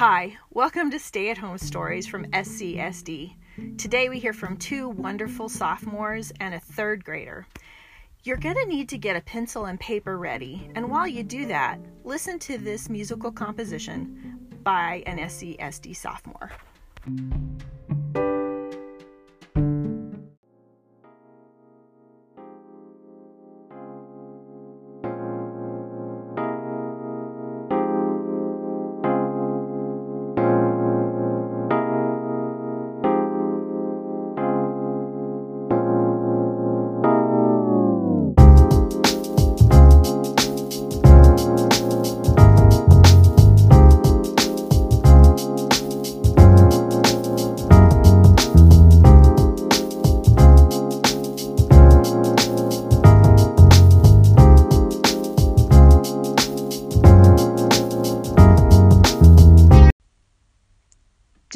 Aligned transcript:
Hi, 0.00 0.38
welcome 0.48 0.90
to 0.92 0.98
Stay 0.98 1.28
at 1.28 1.36
Home 1.36 1.58
Stories 1.58 2.06
from 2.06 2.24
SCSD. 2.30 3.34
Today 3.76 4.08
we 4.08 4.18
hear 4.18 4.32
from 4.32 4.56
two 4.56 4.88
wonderful 4.88 5.50
sophomores 5.50 6.32
and 6.40 6.54
a 6.54 6.58
third 6.58 7.04
grader. 7.04 7.46
You're 8.22 8.38
going 8.38 8.54
to 8.54 8.64
need 8.64 8.88
to 8.88 8.96
get 8.96 9.16
a 9.16 9.20
pencil 9.20 9.66
and 9.66 9.78
paper 9.78 10.16
ready, 10.16 10.70
and 10.74 10.90
while 10.90 11.06
you 11.06 11.22
do 11.22 11.44
that, 11.48 11.80
listen 12.02 12.38
to 12.38 12.56
this 12.56 12.88
musical 12.88 13.30
composition 13.30 14.48
by 14.62 15.02
an 15.04 15.18
SCSD 15.18 15.94
sophomore. 15.94 16.50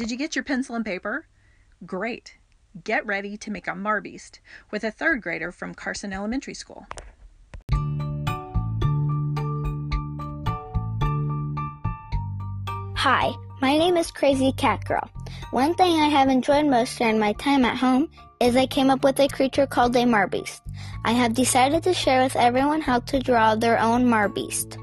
Did 0.05 0.11
you 0.11 0.17
get 0.19 0.35
your 0.35 0.43
pencil 0.43 0.75
and 0.75 0.85
paper? 0.85 1.25
Great. 1.83 2.37
Get 2.83 3.07
ready 3.07 3.37
to 3.37 3.49
make 3.49 3.65
a 3.65 3.71
Marbeast 3.71 4.37
with 4.69 4.83
a 4.83 4.91
third 4.91 5.23
grader 5.23 5.51
from 5.51 5.73
Carson 5.73 6.13
Elementary 6.13 6.53
School. 6.53 6.85
Hi, 12.95 13.33
my 13.61 13.75
name 13.79 13.97
is 13.97 14.11
Crazy 14.11 14.51
Cat 14.51 14.85
Girl. 14.85 15.09
One 15.49 15.73
thing 15.73 15.95
I 15.95 16.09
have 16.09 16.29
enjoyed 16.29 16.67
most 16.67 16.99
during 16.99 17.17
my 17.17 17.33
time 17.33 17.65
at 17.65 17.75
home 17.75 18.11
is 18.39 18.55
I 18.55 18.67
came 18.67 18.91
up 18.91 19.03
with 19.03 19.19
a 19.19 19.27
creature 19.27 19.65
called 19.65 19.95
a 19.95 20.03
Marbeast. 20.03 20.61
I 21.03 21.13
have 21.13 21.33
decided 21.33 21.81
to 21.81 21.95
share 21.95 22.21
with 22.21 22.35
everyone 22.35 22.81
how 22.81 22.99
to 22.99 23.17
draw 23.17 23.55
their 23.55 23.79
own 23.79 24.05
Marbeast. 24.05 24.77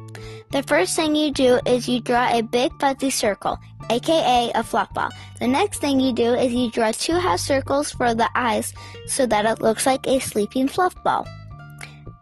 The 0.53 0.62
first 0.62 0.95
thing 0.95 1.17
you 1.17 1.33
do 1.33 1.58
is 1.64 1.89
you 1.89 2.03
draw 2.03 2.28
a 2.28 2.42
big 2.42 2.78
fuzzy 2.78 3.08
circle, 3.08 3.56
aka 3.89 4.53
a 4.55 4.62
fluff 4.62 4.92
ball. 4.92 5.09
The 5.41 5.48
next 5.48 5.81
thing 5.81 5.98
you 5.98 6.12
do 6.12 6.34
is 6.34 6.53
you 6.53 6.70
draw 6.70 6.92
two 6.92 7.14
half 7.14 7.41
circles 7.41 7.91
for 7.91 8.14
the 8.14 8.28
eyes 8.34 8.75
so 9.06 9.25
that 9.25 9.47
it 9.47 9.62
looks 9.62 9.86
like 9.86 10.06
a 10.06 10.19
sleeping 10.19 10.69
fluff 10.69 10.94
ball. 11.03 11.27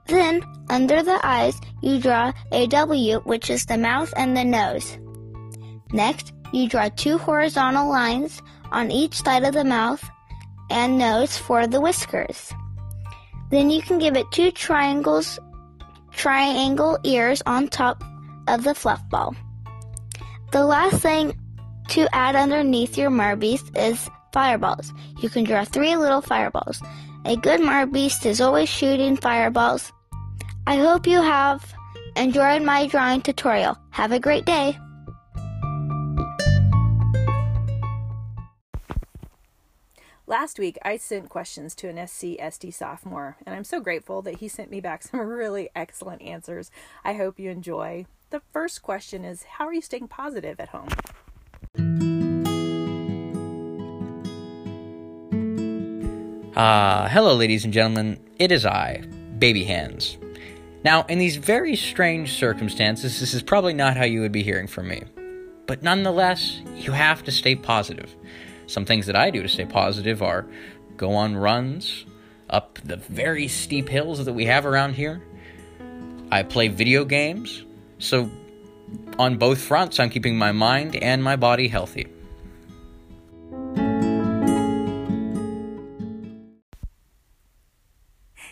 Then, 0.07 0.45
under 0.71 1.03
the 1.03 1.19
eyes, 1.27 1.61
you 1.83 1.99
draw 1.99 2.33
a 2.53 2.69
W, 2.69 3.19
which 3.25 3.51
is 3.51 3.67
the 3.67 3.77
mouth 3.77 4.15
and 4.17 4.37
the 4.37 4.45
nose. 4.45 4.97
Next, 5.93 6.33
you 6.53 6.69
draw 6.69 6.89
two 6.89 7.19
horizontal 7.19 7.89
lines 7.91 8.41
on 8.71 8.93
each 8.93 9.15
side 9.25 9.43
of 9.43 9.55
the 9.55 9.65
mouth 9.65 10.09
and 10.71 10.99
nose 10.99 11.37
for 11.37 11.67
the 11.67 11.81
whiskers. 11.81 12.53
Then 13.51 13.71
you 13.71 13.83
can 13.83 13.99
give 13.99 14.17
it 14.17 14.31
two 14.31 14.53
triangles, 14.53 15.41
triangle 16.13 16.97
ears 17.03 17.43
on 17.45 17.67
top 17.67 18.05
of 18.51 18.65
the 18.65 18.75
fluff 18.75 19.09
ball. 19.09 19.35
The 20.53 20.65
last 20.65 20.97
thing 20.97 21.39
to 21.89 22.09
add 22.13 22.37
underneath 22.37 22.99
your 22.99 23.11
Marbeast 23.11 23.77
is 23.77 24.11
fireballs. 24.33 24.93
You 25.21 25.29
can 25.29 25.45
draw 25.45 25.65
three 25.65 25.97
little 25.97 26.21
fireballs. 26.21 26.83
A 27.25 27.37
good 27.37 27.61
Marbeast 27.61 28.27
is 28.27 28.41
always 28.41 28.69
shooting 28.69 29.17
fireballs. 29.17 29.93
I 30.67 30.77
hope 30.77 31.07
you 31.07 31.21
have 31.21 31.75
enjoyed 32.17 32.63
my 32.63 32.87
drawing 32.87 33.23
tutorial. 33.23 33.77
Have 33.91 34.13
a 34.13 34.21
great 34.21 34.45
day. 34.45 34.79
Last 40.27 40.61
week, 40.61 40.79
I 40.85 40.97
sent 40.97 41.29
questions 41.29 41.75
to 41.75 41.89
an 41.89 41.97
SCSD 41.97 42.73
sophomore, 42.73 43.37
and 43.45 43.53
I'm 43.53 43.65
so 43.65 43.81
grateful 43.81 44.23
that 44.23 44.37
he 44.37 44.47
sent 44.47 44.71
me 44.71 44.81
back 44.81 45.03
some 45.05 45.19
really 45.19 45.71
excellent 45.75 46.23
answers. 46.23 46.71
I 47.05 47.15
hope 47.15 47.41
you 47.41 47.51
enjoy. 47.51 48.07
The 48.31 48.43
first 48.53 48.83
question 48.83 49.25
is 49.25 49.43
How 49.43 49.67
are 49.67 49.73
you 49.73 49.81
staying 49.81 50.07
positive 50.07 50.61
at 50.61 50.69
home? 50.69 50.89
Ah, 56.55 57.05
uh, 57.05 57.09
hello, 57.09 57.35
ladies 57.35 57.65
and 57.65 57.75
gentlemen. 57.75 58.21
It 58.39 58.53
is 58.53 58.65
I, 58.65 59.03
Baby 59.41 59.65
Hands. 59.65 60.17
Now, 60.85 61.03
in 61.09 61.19
these 61.19 61.39
very 61.39 61.75
strange 61.75 62.35
circumstances, 62.35 63.19
this 63.19 63.35
is 63.35 63.43
probably 63.43 63.73
not 63.73 63.97
how 63.97 64.05
you 64.05 64.21
would 64.21 64.31
be 64.31 64.45
hearing 64.45 64.69
from 64.69 64.87
me. 64.87 65.03
But 65.67 65.83
nonetheless, 65.83 66.61
you 66.77 66.93
have 66.93 67.25
to 67.25 67.33
stay 67.33 67.57
positive. 67.57 68.15
Some 68.69 68.85
things 68.85 69.07
that 69.07 69.17
I 69.17 69.31
do 69.31 69.43
to 69.43 69.49
stay 69.49 69.65
positive 69.65 70.23
are 70.23 70.47
go 70.97 71.15
on 71.15 71.37
runs 71.37 72.07
up 72.49 72.79
the 72.85 72.97
very 72.97 73.49
steep 73.49 73.89
hills 73.89 74.25
that 74.25 74.33
we 74.35 74.45
have 74.45 74.67
around 74.67 74.95
here. 74.95 75.21
I 76.31 76.45
play 76.45 76.69
video 76.69 77.05
games. 77.05 77.65
So, 78.01 78.31
on 79.19 79.37
both 79.37 79.61
fronts, 79.61 80.01
I'm 80.01 80.11
keeping 80.11 80.37
my 80.37 80.53
mind 80.53 80.97
and 80.97 81.23
my 81.23 81.37
body 81.37 81.69
healthy. 81.69 82.09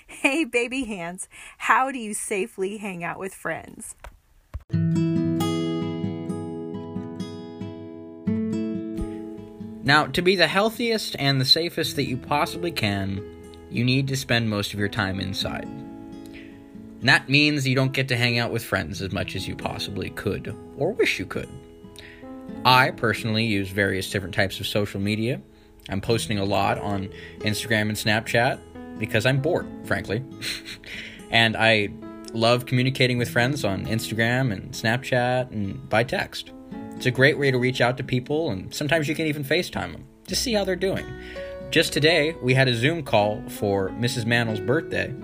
Hey, 0.07 0.45
baby 0.45 0.85
hands, 0.85 1.29
how 1.57 1.91
do 1.91 1.99
you 1.99 2.13
safely 2.13 2.77
hang 2.77 3.03
out 3.03 3.19
with 3.19 3.35
friends? 3.35 3.95
Now, 9.85 10.07
to 10.07 10.21
be 10.21 10.37
the 10.37 10.47
healthiest 10.47 11.17
and 11.19 11.41
the 11.41 11.47
safest 11.47 11.97
that 11.97 12.05
you 12.05 12.19
possibly 12.19 12.71
can, 12.71 13.25
you 13.71 13.85
need 13.85 14.07
to 14.09 14.17
spend 14.17 14.51
most 14.51 14.75
of 14.75 14.79
your 14.79 14.91
time 14.91 15.19
inside. 15.19 15.67
And 17.01 17.09
that 17.09 17.29
means 17.29 17.67
you 17.67 17.75
don't 17.75 17.93
get 17.93 18.09
to 18.09 18.17
hang 18.17 18.39
out 18.39 18.51
with 18.51 18.65
friends 18.65 19.01
as 19.01 19.13
much 19.13 19.37
as 19.37 19.47
you 19.47 19.55
possibly 19.55 20.11
could, 20.11 20.55
or 20.77 20.93
wish 20.93 21.19
you 21.19 21.27
could. 21.27 21.49
I 22.65 22.91
personally 22.91 23.45
use 23.45 23.69
various 23.69 24.11
different 24.11 24.35
types 24.35 24.59
of 24.59 24.67
social 24.67 25.01
media. 25.01 25.41
I'm 25.89 26.01
posting 26.01 26.39
a 26.39 26.45
lot 26.45 26.79
on 26.79 27.09
Instagram 27.41 27.83
and 27.83 27.93
Snapchat 27.93 28.99
because 28.99 29.27
I'm 29.27 29.41
bored, 29.41 29.67
frankly. 29.85 30.25
and 31.31 31.57
I 31.57 31.89
love 32.33 32.67
communicating 32.67 33.17
with 33.17 33.31
friends 33.31 33.65
on 33.65 33.87
Instagram 33.87 34.53
and 34.53 34.73
Snapchat 34.73 35.51
and 35.51 35.89
by 35.89 36.05
text. 36.05 36.53
It's 36.97 37.07
a 37.07 37.11
great 37.11 37.39
way 37.39 37.51
to 37.51 37.59
reach 37.59 37.81
out 37.81 37.97
to 37.99 38.05
people, 38.05 38.51
and 38.51 38.75
sometimes 38.75 39.09
you 39.09 39.15
can 39.15 39.27
even 39.27 39.45
FaceTime 39.45 39.93
them. 39.93 40.05
Just 40.27 40.43
see 40.43 40.53
how 40.53 40.65
they're 40.65 40.77
doing. 40.77 41.07
Just 41.71 41.93
today, 41.93 42.35
we 42.43 42.55
had 42.55 42.67
a 42.67 42.75
Zoom 42.75 43.03
call 43.05 43.43
for 43.49 43.91
Mrs. 43.91 44.27
Mannel's 44.27 44.61
birthday, 44.61 45.15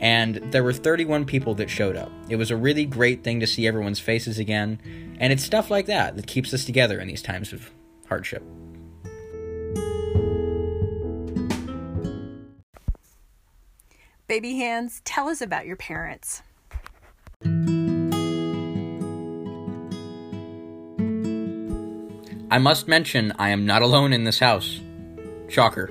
and 0.00 0.36
there 0.52 0.62
were 0.62 0.72
31 0.72 1.24
people 1.24 1.54
that 1.56 1.70
showed 1.70 1.96
up. 1.96 2.10
It 2.28 2.36
was 2.36 2.50
a 2.50 2.56
really 2.56 2.84
great 2.84 3.24
thing 3.24 3.40
to 3.40 3.46
see 3.46 3.66
everyone's 3.66 4.00
faces 4.00 4.38
again, 4.38 4.78
and 5.18 5.32
it's 5.32 5.44
stuff 5.44 5.70
like 5.70 5.86
that 5.86 6.16
that 6.16 6.26
keeps 6.26 6.54
us 6.54 6.64
together 6.64 7.00
in 7.00 7.08
these 7.08 7.22
times 7.22 7.52
of 7.52 7.70
hardship. 8.08 8.42
Baby 14.28 14.56
Hands, 14.56 15.00
tell 15.04 15.28
us 15.28 15.40
about 15.40 15.64
your 15.64 15.76
parents. 15.76 16.42
I 22.50 22.58
must 22.58 22.88
mention, 22.88 23.32
I 23.38 23.50
am 23.50 23.66
not 23.66 23.82
alone 23.82 24.12
in 24.12 24.24
this 24.24 24.38
house. 24.38 24.80
Shocker. 25.48 25.90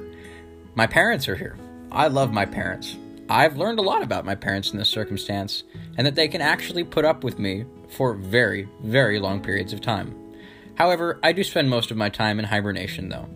My 0.75 0.85
parents 0.85 1.27
are 1.27 1.35
here. 1.35 1.55
I 1.91 2.07
love 2.07 2.31
my 2.31 2.45
parents. 2.45 2.95
I've 3.29 3.57
learned 3.57 3.79
a 3.79 3.81
lot 3.81 4.03
about 4.03 4.25
my 4.25 4.35
parents 4.35 4.71
in 4.71 4.77
this 4.77 4.89
circumstance, 4.89 5.63
and 5.97 6.07
that 6.07 6.15
they 6.15 6.29
can 6.29 6.41
actually 6.41 6.85
put 6.85 7.03
up 7.03 7.23
with 7.25 7.39
me 7.39 7.65
for 7.89 8.13
very, 8.13 8.69
very 8.81 9.19
long 9.19 9.41
periods 9.41 9.73
of 9.73 9.81
time. 9.81 10.15
However, 10.75 11.19
I 11.23 11.33
do 11.33 11.43
spend 11.43 11.69
most 11.69 11.91
of 11.91 11.97
my 11.97 12.07
time 12.07 12.39
in 12.39 12.45
hibernation, 12.45 13.09
though. 13.09 13.27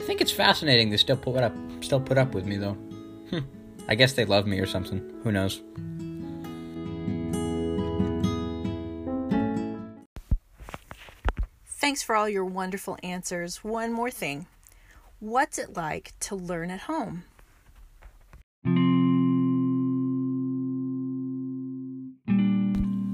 I 0.00 0.04
think 0.04 0.20
it's 0.20 0.32
fascinating 0.32 0.90
they 0.90 0.96
still 0.96 1.16
put 1.16 1.36
up, 1.36 1.54
still 1.82 2.00
put 2.00 2.18
up 2.18 2.34
with 2.34 2.46
me, 2.46 2.56
though. 2.56 2.76
Hm. 3.30 3.48
I 3.88 3.94
guess 3.94 4.14
they 4.14 4.24
love 4.24 4.46
me 4.46 4.58
or 4.58 4.66
something. 4.66 5.20
Who 5.22 5.30
knows? 5.30 5.62
Thanks 11.66 12.02
for 12.02 12.16
all 12.16 12.28
your 12.28 12.44
wonderful 12.44 12.98
answers. 13.04 13.62
One 13.62 13.92
more 13.92 14.10
thing 14.10 14.46
What's 15.20 15.58
it 15.58 15.76
like 15.76 16.12
to 16.20 16.34
learn 16.34 16.70
at 16.70 16.80
home? 16.80 17.22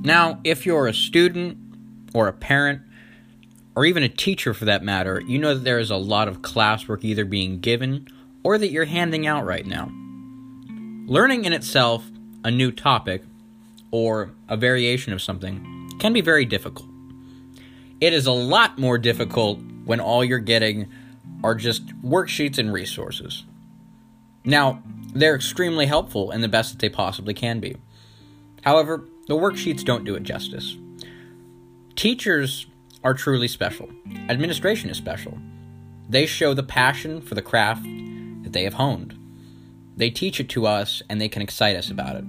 Now, 0.03 0.41
if 0.45 0.67
you're 0.67 0.89
a 0.89 0.95
student 0.95 1.59
or 2.13 2.29
a 2.29 2.33
parent, 2.33 2.83
or 3.75 3.87
even 3.87 4.03
a 4.03 4.09
teacher 4.09 4.53
for 4.53 4.65
that 4.67 4.83
matter, 4.83 5.23
you 5.27 5.39
know 5.39 5.55
that 5.55 5.65
there 5.65 5.79
is 5.79 5.91
a 5.91 5.97
lot 5.97 6.29
of 6.29 6.43
classwork 6.43 7.05
either 7.05 7.25
being 7.25 7.61
given 7.61 8.07
or 8.43 8.59
that 8.59 8.71
you're 8.71 8.85
handing 8.85 9.27
out 9.27 9.45
right 9.45 9.67
now. 9.67 9.91
Learning 11.07 11.45
in 11.45 11.53
itself 11.53 12.05
a 12.45 12.51
new 12.51 12.71
topic 12.71 13.23
or 13.91 14.33
a 14.49 14.57
variation 14.57 15.13
of 15.13 15.23
something 15.23 15.91
can 15.99 16.13
be 16.13 16.21
very 16.21 16.45
difficult. 16.45 16.89
It 18.01 18.13
is 18.13 18.27
a 18.27 18.33
lot 18.33 18.79
more 18.79 18.99
difficult 18.99 19.61
when 19.85 20.01
all 20.01 20.25
you're 20.25 20.39
getting 20.39 20.91
are 21.45 21.55
just 21.55 21.87
worksheets 22.03 22.59
and 22.59 22.73
resources. 22.73 23.45
Now, 24.45 24.83
they're 25.15 25.37
extremely 25.37 25.87
helpful 25.87 26.31
and 26.31 26.43
the 26.43 26.49
best 26.49 26.73
that 26.73 26.81
they 26.81 26.89
possibly 26.89 27.35
can 27.35 27.61
be. 27.61 27.77
However, 28.63 29.05
the 29.29 29.35
worksheets 29.35 29.85
don't 29.85 30.05
do 30.05 30.15
it 30.15 30.23
justice. 30.23 30.77
Teachers 31.95 32.67
are 33.05 33.15
truly 33.15 33.49
special. 33.49 33.89
Administration 34.29 34.91
is 34.91 34.97
special. 34.97 35.37
They 36.09 36.27
show 36.27 36.55
the 36.55 36.63
passion 36.63 37.21
for 37.21 37.35
the 37.35 37.43
craft 37.43 37.85
that 38.43 38.53
they 38.53 38.65
have 38.65 38.75
honed. 38.75 39.17
They 39.97 40.11
teach 40.11 40.41
it 40.41 40.49
to 40.51 40.67
us 40.67 41.03
and 41.09 41.21
they 41.21 41.29
can 41.29 41.43
excite 41.43 41.77
us 41.77 41.91
about 41.91 42.17
it. 42.17 42.25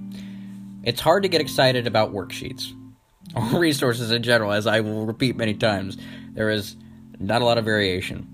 It's 0.82 1.00
hard 1.00 1.22
to 1.22 1.28
get 1.28 1.40
excited 1.40 1.86
about 1.86 2.12
worksheets 2.12 2.72
or 3.34 3.58
resources 3.58 4.10
in 4.10 4.22
general, 4.22 4.52
as 4.52 4.66
I 4.66 4.80
will 4.80 5.06
repeat 5.06 5.36
many 5.36 5.54
times. 5.54 5.96
There 6.32 6.50
is 6.50 6.76
not 7.18 7.42
a 7.42 7.44
lot 7.44 7.58
of 7.58 7.64
variation. 7.64 8.28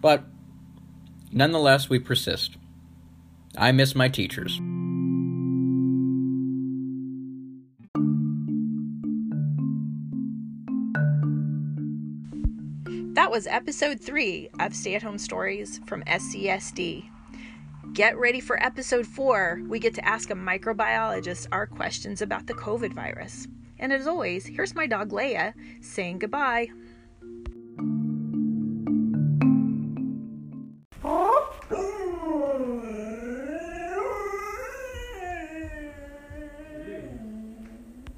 But 0.00 0.24
nonetheless, 1.32 1.88
we 1.88 1.98
persist. 1.98 2.56
I 3.56 3.72
miss 3.72 3.94
my 3.94 4.08
teachers. 4.08 4.60
Was 13.30 13.46
episode 13.46 14.00
three 14.00 14.50
of 14.58 14.74
Stay 14.74 14.96
at 14.96 15.04
Home 15.04 15.16
Stories 15.16 15.80
from 15.86 16.02
SCSD. 16.02 17.08
Get 17.92 18.18
ready 18.18 18.40
for 18.40 18.60
episode 18.60 19.06
four. 19.06 19.62
We 19.68 19.78
get 19.78 19.94
to 19.94 20.04
ask 20.04 20.30
a 20.30 20.34
microbiologist 20.34 21.46
our 21.52 21.68
questions 21.68 22.22
about 22.22 22.48
the 22.48 22.54
COVID 22.54 22.92
virus. 22.92 23.46
And 23.78 23.92
as 23.92 24.08
always, 24.08 24.46
here's 24.46 24.74
my 24.74 24.88
dog 24.88 25.10
Leia 25.10 25.54
saying 25.80 26.18
goodbye. 26.18 26.70